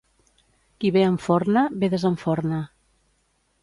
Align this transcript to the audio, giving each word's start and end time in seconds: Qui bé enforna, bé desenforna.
Qui 0.79 0.91
bé 0.95 1.03
enforna, 1.11 1.67
bé 1.85 1.93
desenforna. 1.95 2.67